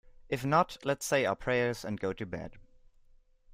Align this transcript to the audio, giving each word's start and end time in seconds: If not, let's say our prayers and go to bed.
If 0.29 0.43
not, 0.43 0.79
let's 0.83 1.05
say 1.05 1.25
our 1.27 1.35
prayers 1.35 1.85
and 1.85 1.99
go 1.99 2.11
to 2.11 2.25
bed. 2.25 2.55